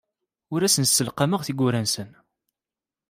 Ur 0.53 0.61
asen-sselqameɣ 0.61 1.41
tiwwura-nsen. 1.43 2.09